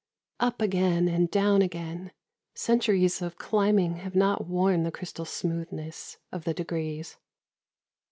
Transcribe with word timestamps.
Up 0.39 0.63
again 0.63 1.07
and 1.07 1.29
down 1.29 1.61
again: 1.61 2.11
centuries 2.55 3.21
of 3.21 3.37
climbing 3.37 3.97
have 3.97 4.15
not 4.15 4.47
worn 4.47 4.81
the 4.81 4.89
crystal 4.91 5.25
smoothness 5.25 6.17
of 6.31 6.43
the 6.43 6.55
degrees. 6.55 7.17